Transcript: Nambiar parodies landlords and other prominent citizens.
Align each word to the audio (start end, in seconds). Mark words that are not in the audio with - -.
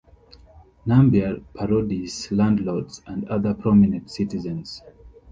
Nambiar 0.87 1.43
parodies 1.53 2.31
landlords 2.31 3.03
and 3.05 3.29
other 3.29 3.53
prominent 3.53 4.09
citizens. 4.09 4.81